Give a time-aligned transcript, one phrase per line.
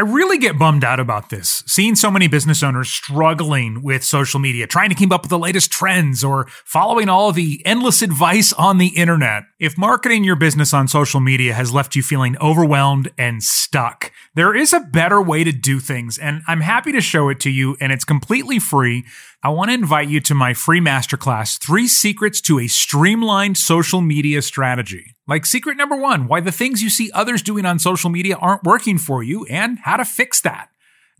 [0.00, 4.40] I really get bummed out about this, seeing so many business owners struggling with social
[4.40, 8.54] media, trying to keep up with the latest trends or following all the endless advice
[8.54, 9.42] on the internet.
[9.60, 14.56] If marketing your business on social media has left you feeling overwhelmed and stuck, there
[14.56, 17.76] is a better way to do things, and I'm happy to show it to you,
[17.78, 19.04] and it's completely free.
[19.42, 24.00] I want to invite you to my free masterclass, Three Secrets to a Streamlined Social
[24.00, 25.14] Media Strategy.
[25.28, 28.64] Like secret number one, why the things you see others doing on social media aren't
[28.64, 30.69] working for you and how to fix that.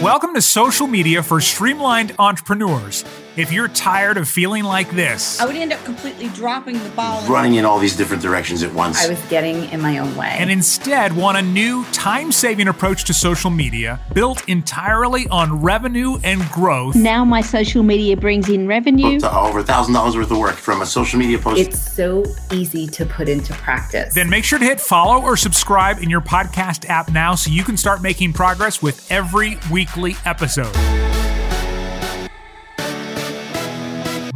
[0.00, 3.04] Welcome to social media for streamlined entrepreneurs.
[3.36, 7.22] If you're tired of feeling like this, I would end up completely dropping the ball.
[7.28, 9.02] running in all these different directions at once.
[9.04, 10.34] I was getting in my own way.
[10.38, 16.18] and instead want a new time saving approach to social media built entirely on revenue
[16.24, 19.20] and growth, Now my social media brings in revenue.
[19.20, 21.60] to over a thousand dollars worth of work from a social media post.
[21.60, 24.12] it's so easy to put into practice.
[24.12, 27.62] then make sure to hit follow or subscribe in your podcast app now so you
[27.62, 30.74] can start making progress with every weekly episode.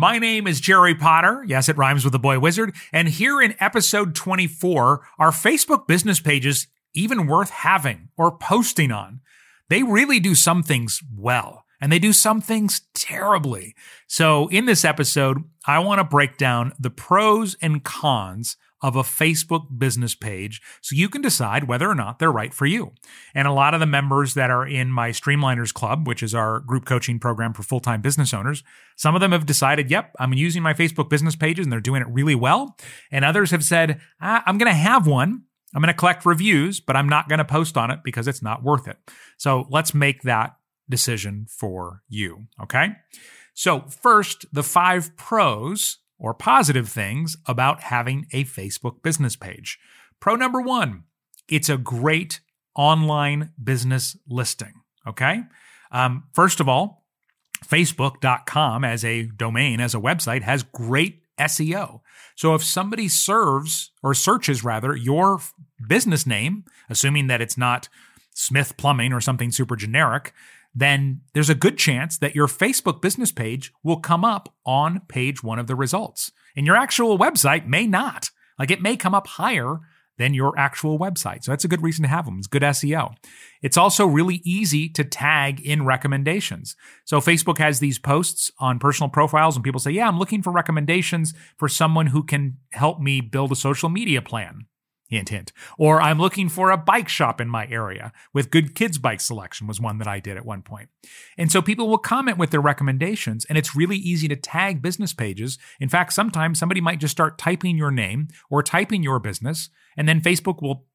[0.04, 1.42] My name is Jerry Potter.
[1.48, 2.74] Yes, it rhymes with the boy wizard.
[2.92, 9.22] And here in episode 24, are Facebook business pages even worth having or posting on?
[9.70, 13.74] They really do some things well and they do some things terribly.
[14.06, 19.02] So in this episode, I want to break down the pros and cons of a
[19.02, 22.92] Facebook business page so you can decide whether or not they're right for you.
[23.34, 26.60] And a lot of the members that are in my Streamliners Club, which is our
[26.60, 28.62] group coaching program for full time business owners,
[28.94, 32.02] some of them have decided, yep, I'm using my Facebook business pages and they're doing
[32.02, 32.76] it really well.
[33.10, 35.44] And others have said, ah, I'm going to have one.
[35.74, 38.42] I'm going to collect reviews, but I'm not going to post on it because it's
[38.42, 38.98] not worth it.
[39.38, 40.56] So let's make that
[40.90, 42.48] decision for you.
[42.62, 42.88] Okay.
[43.54, 49.78] So, first, the five pros or positive things about having a Facebook business page.
[50.20, 51.04] Pro number one,
[51.50, 52.40] it's a great
[52.74, 54.72] online business listing.
[55.06, 55.42] Okay.
[55.92, 57.04] Um, first of all,
[57.62, 62.00] Facebook.com as a domain, as a website, has great SEO.
[62.36, 65.40] So if somebody serves or searches rather your
[65.86, 67.90] business name, assuming that it's not
[68.34, 70.32] Smith Plumbing or something super generic,
[70.74, 75.42] then there's a good chance that your Facebook business page will come up on page
[75.42, 76.32] one of the results.
[76.56, 78.30] And your actual website may not.
[78.58, 79.80] Like it may come up higher
[80.16, 81.42] than your actual website.
[81.42, 82.38] So that's a good reason to have them.
[82.38, 83.14] It's good SEO.
[83.62, 86.76] It's also really easy to tag in recommendations.
[87.04, 90.52] So Facebook has these posts on personal profiles and people say, yeah, I'm looking for
[90.52, 94.66] recommendations for someone who can help me build a social media plan.
[95.14, 95.52] Hint, hint.
[95.78, 99.68] Or I'm looking for a bike shop in my area with good kids' bike selection
[99.68, 100.88] was one that I did at one point.
[101.38, 105.12] And so people will comment with their recommendations, and it's really easy to tag business
[105.12, 105.56] pages.
[105.78, 110.08] In fact, sometimes somebody might just start typing your name or typing your business, and
[110.08, 110.86] then Facebook will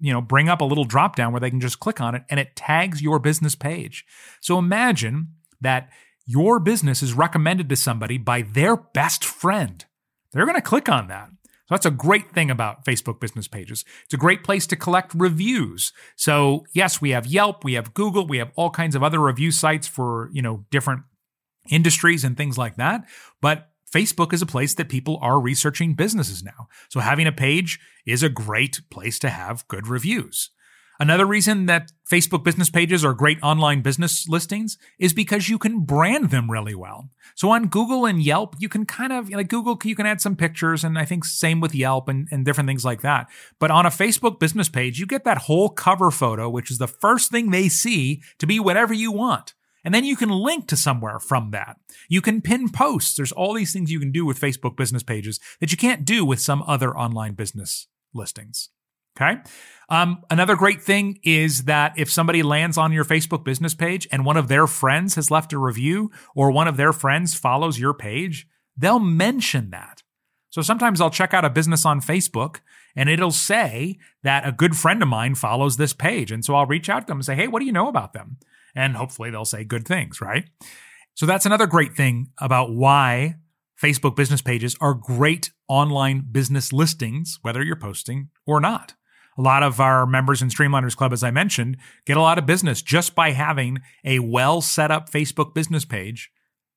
[0.00, 2.24] you know bring up a little drop down where they can just click on it
[2.30, 4.06] and it tags your business page.
[4.40, 5.28] So imagine
[5.60, 5.90] that
[6.24, 9.84] your business is recommended to somebody by their best friend.
[10.32, 11.30] They're going to click on that.
[11.68, 13.84] So that's a great thing about Facebook business pages.
[14.04, 15.92] It's a great place to collect reviews.
[16.16, 19.50] So yes, we have Yelp, we have Google, we have all kinds of other review
[19.50, 21.02] sites for, you know, different
[21.68, 23.04] industries and things like that.
[23.40, 26.68] But Facebook is a place that people are researching businesses now.
[26.88, 30.50] So having a page is a great place to have good reviews.
[30.98, 35.80] Another reason that Facebook business pages are great online business listings is because you can
[35.80, 37.10] brand them really well.
[37.34, 40.36] So on Google and Yelp, you can kind of like Google, you can add some
[40.36, 43.26] pictures, and I think same with Yelp and, and different things like that.
[43.58, 46.88] But on a Facebook business page, you get that whole cover photo, which is the
[46.88, 49.54] first thing they see to be whatever you want.
[49.84, 51.76] And then you can link to somewhere from that.
[52.08, 53.14] You can pin posts.
[53.14, 56.24] There's all these things you can do with Facebook business pages that you can't do
[56.24, 58.70] with some other online business listings.
[59.20, 59.40] Okay.
[59.88, 64.24] Um, another great thing is that if somebody lands on your Facebook business page and
[64.24, 67.94] one of their friends has left a review or one of their friends follows your
[67.94, 68.46] page,
[68.76, 70.02] they'll mention that.
[70.50, 72.60] So sometimes I'll check out a business on Facebook
[72.96, 76.32] and it'll say that a good friend of mine follows this page.
[76.32, 78.12] And so I'll reach out to them and say, Hey, what do you know about
[78.12, 78.38] them?
[78.74, 80.48] And hopefully they'll say good things, right?
[81.14, 83.36] So that's another great thing about why
[83.80, 88.94] Facebook business pages are great online business listings, whether you're posting or not.
[89.38, 92.46] A lot of our members in Streamliners Club, as I mentioned, get a lot of
[92.46, 96.30] business just by having a well set up Facebook business page,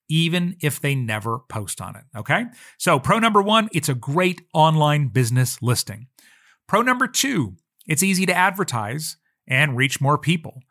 [0.09, 2.03] even if they never post on it.
[2.17, 2.45] Okay.
[2.77, 6.07] So, pro number one, it's a great online business listing.
[6.67, 7.55] Pro number two,
[7.87, 9.17] it's easy to advertise
[9.47, 10.61] and reach more people.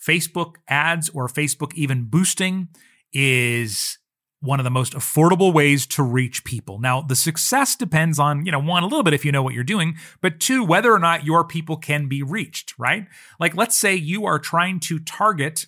[0.00, 2.68] Facebook ads or Facebook even boosting
[3.12, 3.97] is
[4.40, 6.78] one of the most affordable ways to reach people.
[6.78, 9.54] Now, the success depends on, you know, one, a little bit if you know what
[9.54, 13.06] you're doing, but two, whether or not your people can be reached, right?
[13.40, 15.66] Like, let's say you are trying to target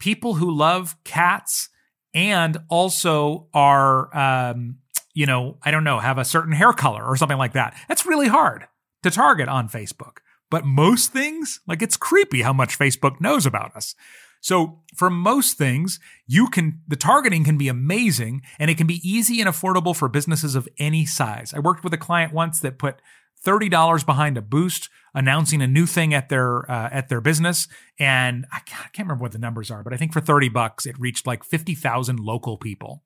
[0.00, 1.68] people who love cats
[2.12, 4.78] and also are, um,
[5.14, 7.76] you know, I don't know, have a certain hair color or something like that.
[7.88, 8.66] That's really hard
[9.04, 10.18] to target on Facebook.
[10.50, 13.94] But most things, like it's creepy how much Facebook knows about us.
[14.40, 19.00] So for most things, you can, the targeting can be amazing and it can be
[19.08, 21.52] easy and affordable for businesses of any size.
[21.54, 23.00] I worked with a client once that put
[23.44, 27.66] $30 behind a boost announcing a new thing at their uh, at their business
[27.98, 30.50] and I can't, I can't remember what the numbers are but I think for 30
[30.50, 33.02] bucks it reached like 50,000 local people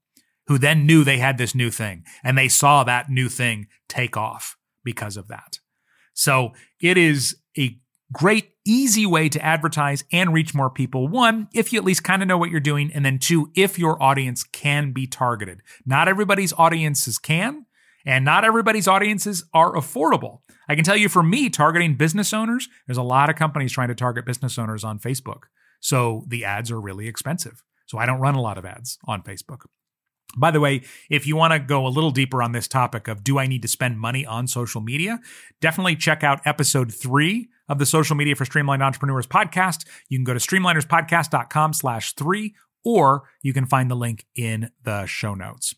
[0.47, 4.17] who then knew they had this new thing and they saw that new thing take
[4.17, 5.61] off because of that.
[6.13, 7.79] So it is a
[8.15, 11.09] great, easy way to advertise and reach more people.
[11.09, 12.91] One, if you at least kind of know what you're doing.
[12.95, 15.61] And then two, if your audience can be targeted.
[15.85, 17.67] Not everybody's audiences can,
[18.07, 20.41] and not everybody's audiences are affordable.
[20.69, 23.89] I can tell you for me, targeting business owners, there's a lot of companies trying
[23.89, 25.45] to target business owners on Facebook.
[25.81, 27.63] So the ads are really expensive.
[27.87, 29.67] So I don't run a lot of ads on Facebook.
[30.37, 33.23] By the way, if you want to go a little deeper on this topic of
[33.23, 35.21] do I need to spend money on social media,
[35.61, 39.87] definitely check out episode three of the Social Media for Streamlined Entrepreneurs podcast.
[40.09, 45.07] You can go to streamlinerspodcast.com slash three, or you can find the link in the
[45.07, 45.75] show notes.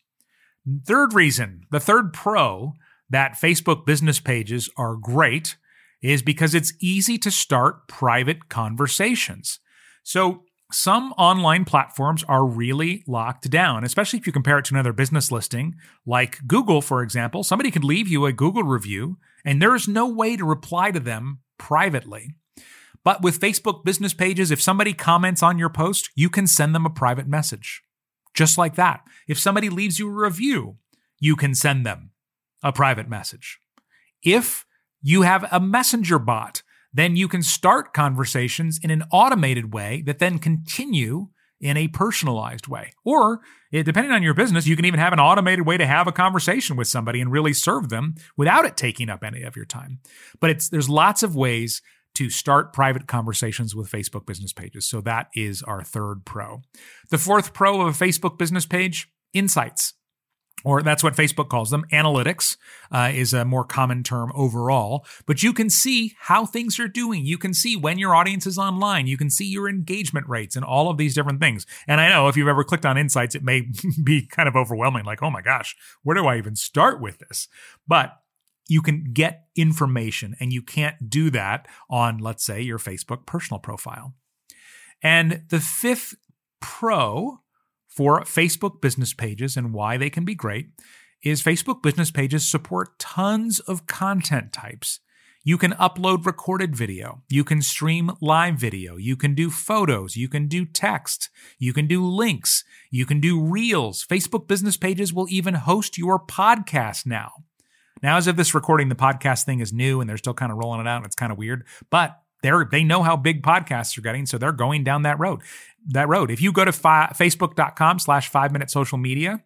[0.84, 2.74] Third reason, the third pro
[3.08, 5.56] that Facebook business pages are great
[6.02, 9.60] is because it's easy to start private conversations.
[10.02, 10.42] So
[10.72, 15.30] some online platforms are really locked down, especially if you compare it to another business
[15.30, 17.44] listing like Google, for example.
[17.44, 21.00] Somebody could leave you a Google review, and there is no way to reply to
[21.00, 22.35] them privately.
[23.05, 26.87] But with Facebook business pages, if somebody comments on your post, you can send them
[26.87, 27.82] a private message.
[28.35, 29.03] Just like that.
[29.29, 30.76] If somebody leaves you a review,
[31.19, 32.11] you can send them
[32.62, 33.58] a private message.
[34.23, 34.67] If
[35.00, 36.62] you have a messenger bot
[36.97, 41.29] then you can start conversations in an automated way that then continue
[41.61, 42.93] in a personalized way.
[43.05, 43.41] Or,
[43.73, 46.76] depending on your business, you can even have an automated way to have a conversation
[46.76, 50.00] with somebody and really serve them without it taking up any of your time.
[50.41, 51.82] But it's there's lots of ways
[52.14, 54.88] to start private conversations with Facebook business pages.
[54.88, 56.62] So that is our third pro.
[57.11, 59.93] The fourth pro of a Facebook business page, insights
[60.66, 61.84] or that's what Facebook calls them.
[61.92, 62.56] Analytics
[62.90, 67.24] uh, is a more common term overall, but you can see how things are doing.
[67.24, 69.06] You can see when your audience is online.
[69.06, 71.66] You can see your engagement rates and all of these different things.
[71.86, 73.68] And I know if you've ever clicked on insights, it may
[74.05, 77.46] be kind of overwhelming, like, oh my gosh, where do I even start with this?
[77.86, 78.17] But
[78.67, 83.60] you can get information and you can't do that on, let's say, your Facebook personal
[83.60, 84.14] profile.
[85.00, 86.17] And the fifth
[86.60, 87.38] pro
[87.96, 90.69] for Facebook business pages and why they can be great
[91.22, 95.00] is Facebook business pages support tons of content types.
[95.43, 97.22] You can upload recorded video.
[97.29, 98.96] You can stream live video.
[98.96, 100.17] You can do photos.
[100.17, 101.31] You can do text.
[101.58, 102.65] You can do links.
[102.91, 104.05] You can do reels.
[104.05, 107.44] Facebook business pages will even host your podcast now.
[108.03, 110.58] Now, as of this recording, the podcast thing is new and they're still kind of
[110.58, 113.96] rolling it out and it's kind of weird, but they're, they know how big podcasts
[113.98, 115.40] are getting, so they're going down that road.
[115.88, 116.31] That road.
[116.31, 119.43] If you go to fi- facebook.com slash five minute social media,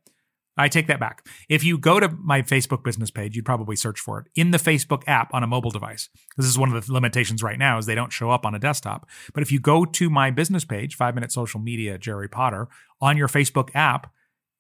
[0.57, 1.27] I take that back.
[1.49, 4.59] If you go to my Facebook business page, you'd probably search for it in the
[4.59, 6.09] Facebook app on a mobile device.
[6.37, 8.59] This is one of the limitations right now is they don't show up on a
[8.59, 9.09] desktop.
[9.33, 12.69] But if you go to my business page, 5 Minute Social Media Jerry Potter
[13.01, 14.13] on your Facebook app,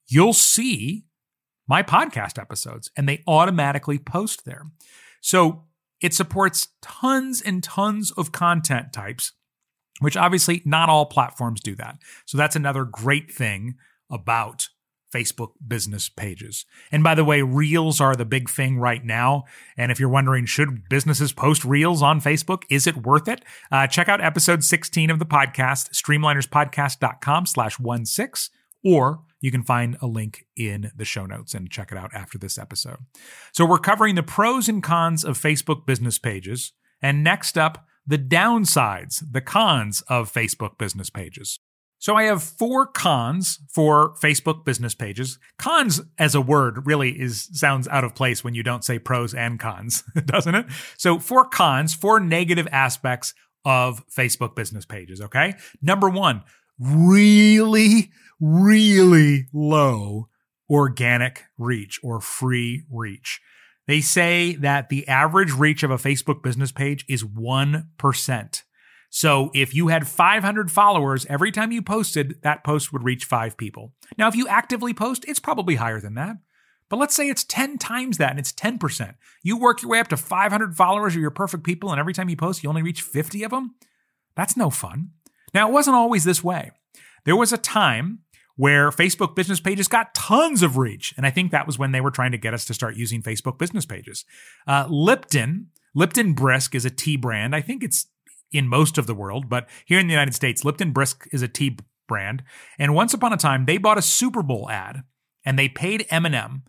[0.06, 1.04] you'll see
[1.68, 4.64] my podcast episodes and they automatically post there.
[5.20, 5.64] So
[6.00, 9.32] it supports tons and tons of content types,
[10.00, 11.96] which obviously not all platforms do that.
[12.26, 13.74] So that's another great thing
[14.10, 14.68] about
[15.14, 16.64] Facebook business pages.
[16.92, 19.44] And by the way, reels are the big thing right now.
[19.76, 22.62] And if you're wondering, should businesses post reels on Facebook?
[22.70, 23.44] Is it worth it?
[23.72, 28.50] Uh, check out episode 16 of the podcast, streamlinerspodcast.com slash one six,
[28.84, 32.38] or you can find a link in the show notes and check it out after
[32.38, 32.98] this episode.
[33.52, 36.72] So we're covering the pros and cons of Facebook business pages.
[37.02, 41.58] And next up, the downsides, the cons of Facebook business pages.
[41.98, 45.38] So I have four cons for Facebook business pages.
[45.58, 49.34] Cons as a word really is sounds out of place when you don't say pros
[49.34, 50.66] and cons, doesn't it?
[50.96, 53.34] So four cons, four negative aspects
[53.66, 55.54] of Facebook business pages, okay?
[55.82, 56.42] Number 1,
[56.80, 58.10] really
[58.40, 60.28] really low
[60.68, 63.40] organic reach or free reach.
[63.86, 68.62] They say that the average reach of a Facebook business page is 1%.
[69.12, 73.56] So if you had 500 followers, every time you posted, that post would reach five
[73.56, 73.92] people.
[74.16, 76.36] Now, if you actively post, it's probably higher than that.
[76.88, 79.14] But let's say it's 10 times that and it's 10%.
[79.42, 82.28] You work your way up to 500 followers or your perfect people, and every time
[82.28, 83.74] you post, you only reach 50 of them.
[84.36, 85.10] That's no fun.
[85.54, 86.70] Now, it wasn't always this way.
[87.24, 88.20] There was a time
[88.56, 91.14] where Facebook business pages got tons of reach.
[91.16, 93.22] And I think that was when they were trying to get us to start using
[93.22, 94.24] Facebook business pages.
[94.66, 97.56] Uh, Lipton, Lipton Brisk is a tea brand.
[97.56, 98.06] I think it's
[98.52, 101.48] in most of the world, but here in the United States, Lipton Brisk is a
[101.48, 102.42] tea brand.
[102.78, 105.04] And once upon a time, they bought a Super Bowl ad
[105.44, 106.62] and they paid Eminem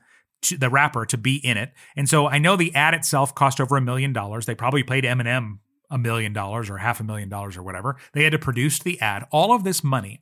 [0.57, 1.73] the rapper to be in it.
[1.95, 4.45] And so I know the ad itself cost over a million dollars.
[4.45, 5.59] They probably paid Eminem
[5.91, 7.97] a million dollars or half a million dollars or whatever.
[8.13, 9.27] They had to produce the ad.
[9.31, 10.21] All of this money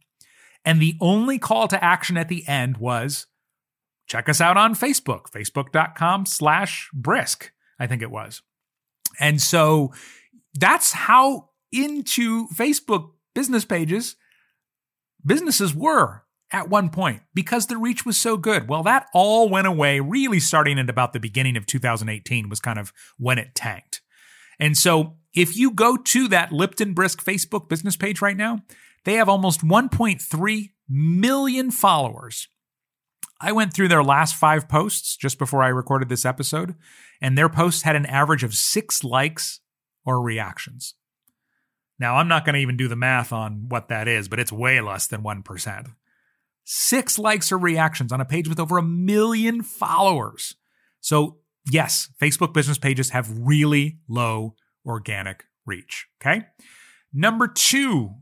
[0.65, 3.27] and the only call to action at the end was
[4.07, 8.41] check us out on Facebook, facebook.com slash brisk, I think it was.
[9.19, 9.93] And so
[10.55, 14.15] that's how into Facebook business pages
[15.25, 18.67] businesses were at one point because the reach was so good.
[18.67, 22.79] Well, that all went away really starting at about the beginning of 2018 was kind
[22.79, 24.01] of when it tanked.
[24.59, 28.59] And so if you go to that Lipton Brisk Facebook business page right now,
[29.05, 32.47] they have almost 1.3 million followers.
[33.41, 36.75] I went through their last five posts just before I recorded this episode,
[37.21, 39.61] and their posts had an average of six likes
[40.05, 40.95] or reactions.
[41.99, 44.51] Now, I'm not going to even do the math on what that is, but it's
[44.51, 45.93] way less than 1%.
[46.63, 50.55] Six likes or reactions on a page with over a million followers.
[51.01, 54.55] So, yes, Facebook business pages have really low
[54.85, 56.07] organic reach.
[56.21, 56.45] Okay.
[57.13, 58.15] Number two,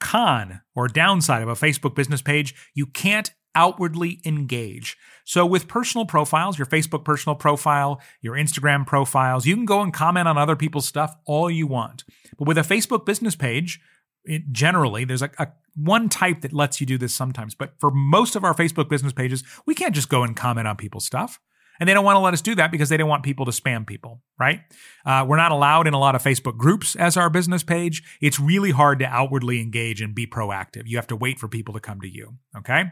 [0.00, 4.96] con or downside of a Facebook business page, you can't outwardly engage.
[5.24, 9.92] So with personal profiles, your Facebook personal profile, your Instagram profiles, you can go and
[9.92, 12.04] comment on other people's stuff all you want.
[12.38, 13.80] But with a Facebook business page,
[14.24, 17.90] it, generally there's a, a one type that lets you do this sometimes, but for
[17.90, 21.40] most of our Facebook business pages, we can't just go and comment on people's stuff.
[21.80, 23.52] And they don't want to let us do that because they don't want people to
[23.52, 24.60] spam people, right?
[25.06, 28.02] Uh, we're not allowed in a lot of Facebook groups as our business page.
[28.20, 30.82] It's really hard to outwardly engage and be proactive.
[30.86, 32.84] You have to wait for people to come to you, okay?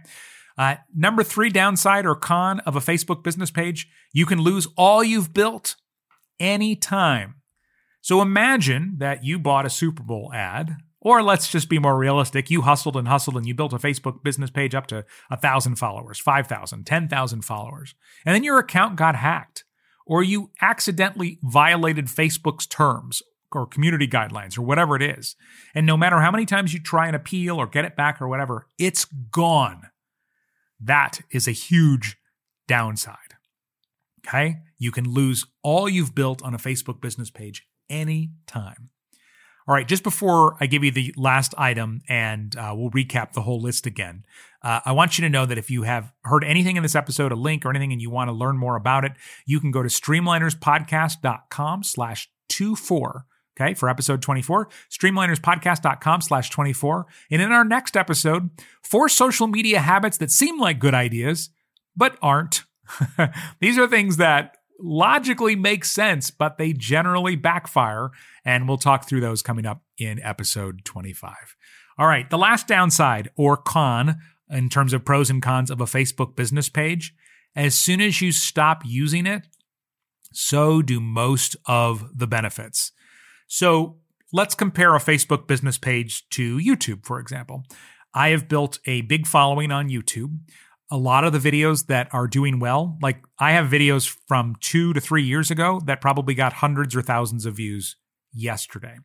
[0.59, 5.05] Uh, number three downside or con of a Facebook business page, you can lose all
[5.05, 5.77] you've built
[6.41, 7.37] anytime.
[8.01, 12.51] So imagine that you bought a Super Bowl ad or let's just be more realistic.
[12.51, 15.77] You hustled and hustled and you built a Facebook business page up to a thousand
[15.77, 17.95] followers, 5,000, 10,000 followers.
[18.25, 19.65] And then your account got hacked
[20.07, 23.23] or you accidentally violated Facebook's terms
[23.53, 25.37] or community guidelines or whatever it is.
[25.75, 28.29] And no matter how many times you try and appeal or get it back or
[28.29, 29.83] whatever, it's gone.
[30.81, 32.17] That is a huge
[32.69, 33.17] downside.
[34.27, 34.57] Okay.
[34.79, 38.91] You can lose all you've built on a Facebook business page anytime.
[39.69, 43.43] All right, just before I give you the last item and uh, we'll recap the
[43.43, 44.25] whole list again,
[44.63, 47.33] uh, I want you to know that if you have heard anything in this episode,
[47.33, 49.13] a link or anything, and you want to learn more about it,
[49.45, 53.27] you can go to streamlinerspodcast.com slash 24.
[53.59, 57.07] Okay, for episode 24, streamlinerspodcast.com slash 24.
[57.31, 58.51] And in our next episode,
[58.83, 61.51] four social media habits that seem like good ideas,
[61.97, 62.65] but aren't.
[63.61, 68.11] These are things that logically make sense, but they generally backfire.
[68.45, 71.35] And we'll talk through those coming up in episode 25.
[71.99, 74.19] All right, the last downside or con
[74.51, 77.15] in terms of pros and cons of a Facebook business page
[77.57, 79.47] as soon as you stop using it,
[80.33, 82.93] so do most of the benefits.
[83.49, 83.97] So
[84.33, 87.65] let's compare a Facebook business page to YouTube, for example.
[88.13, 90.39] I have built a big following on YouTube
[90.91, 94.93] a lot of the videos that are doing well, like I have videos from two
[94.93, 97.97] to three years ago that probably got hundreds or thousands of views
[98.33, 98.97] yesterday.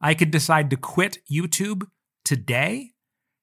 [0.00, 1.86] I could decide to quit YouTube
[2.24, 2.92] today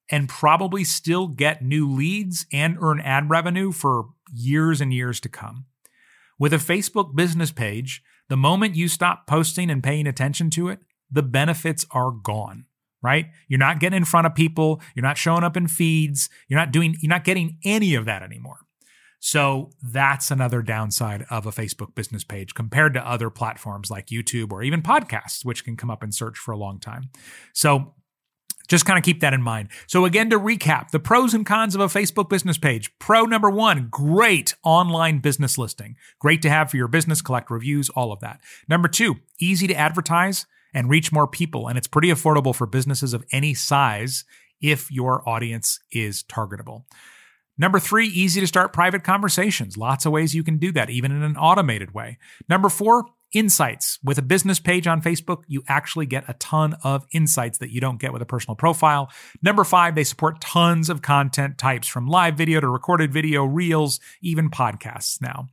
[0.09, 5.29] and probably still get new leads and earn ad revenue for years and years to
[5.29, 5.65] come.
[6.39, 10.79] With a Facebook business page, the moment you stop posting and paying attention to it,
[11.11, 12.65] the benefits are gone,
[13.01, 13.27] right?
[13.47, 16.71] You're not getting in front of people, you're not showing up in feeds, you're not
[16.71, 18.59] doing you're not getting any of that anymore.
[19.19, 24.51] So that's another downside of a Facebook business page compared to other platforms like YouTube
[24.51, 27.09] or even podcasts, which can come up in search for a long time.
[27.53, 27.95] So
[28.69, 29.69] just kind of keep that in mind.
[29.87, 32.91] So, again, to recap the pros and cons of a Facebook business page.
[32.99, 35.95] Pro number one, great online business listing.
[36.19, 38.39] Great to have for your business, collect reviews, all of that.
[38.69, 41.67] Number two, easy to advertise and reach more people.
[41.67, 44.25] And it's pretty affordable for businesses of any size
[44.61, 46.83] if your audience is targetable.
[47.57, 49.77] Number three, easy to start private conversations.
[49.77, 52.17] Lots of ways you can do that, even in an automated way.
[52.47, 53.99] Number four, insights.
[54.03, 57.81] With a business page on Facebook, you actually get a ton of insights that you
[57.81, 59.11] don't get with a personal profile.
[59.41, 63.99] Number five, they support tons of content types from live video to recorded video, reels,
[64.21, 65.47] even podcasts now.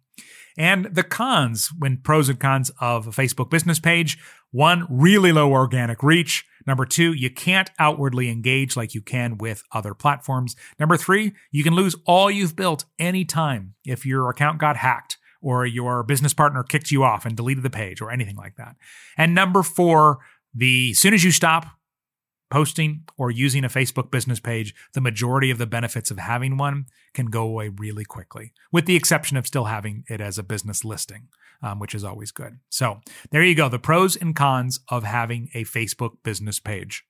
[0.56, 4.18] And the cons, when pros and cons of a Facebook business page,
[4.56, 6.46] one, really low organic reach.
[6.66, 10.56] Number two, you can't outwardly engage like you can with other platforms.
[10.80, 15.66] Number three, you can lose all you've built anytime if your account got hacked or
[15.66, 18.76] your business partner kicked you off and deleted the page or anything like that.
[19.18, 20.18] And number four,
[20.54, 21.66] the soon as you stop
[22.50, 26.86] posting or using a Facebook business page, the majority of the benefits of having one
[27.12, 30.84] can go away really quickly, with the exception of still having it as a business
[30.84, 31.28] listing,
[31.62, 32.58] um, which is always good.
[32.68, 37.04] So there you go the pros and cons of having a Facebook business page.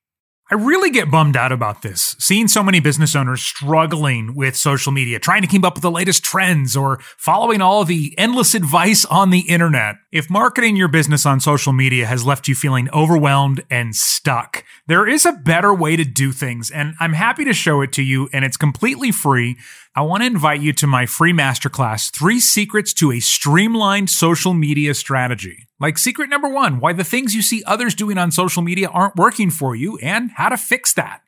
[0.49, 4.93] I really get bummed out about this, seeing so many business owners struggling with social
[4.93, 9.03] media, trying to keep up with the latest trends or following all the endless advice
[9.03, 9.95] on the internet.
[10.09, 15.05] If marketing your business on social media has left you feeling overwhelmed and stuck, there
[15.05, 18.29] is a better way to do things, and I'm happy to show it to you,
[18.31, 19.57] and it's completely free.
[19.97, 24.53] I want to invite you to my free masterclass, Three Secrets to a Streamlined Social
[24.53, 25.67] Media Strategy.
[25.79, 29.15] Like secret number one, why the things you see others doing on social media aren't
[29.15, 31.21] working for you and how to fix that.